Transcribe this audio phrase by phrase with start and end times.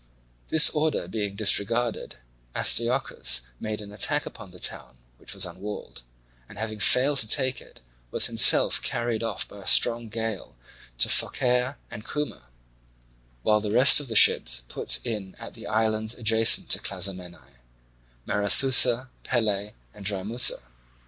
[0.47, 2.15] This order being disregarded,
[2.55, 6.01] Astyochus made an attack upon the town, which was unwalled,
[6.49, 10.55] and having failed to take it was himself carried off by a strong gale
[10.97, 12.47] to Phocaea and Cuma,
[13.43, 19.73] while the rest of the ships put in at the islands adjacent to Clazomenae—Marathussa, Pele,
[19.93, 20.63] and Drymussa.